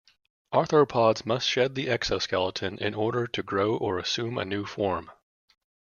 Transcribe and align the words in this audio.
Arthropods 0.51 1.27
must 1.27 1.47
shed 1.47 1.75
the 1.75 1.87
exoskeleton 1.87 2.79
in 2.79 2.95
order 2.95 3.27
to 3.27 3.43
grow 3.43 3.75
or 3.77 3.99
assume 3.99 4.39
a 4.39 4.45
new 4.45 4.65
form. 4.65 5.11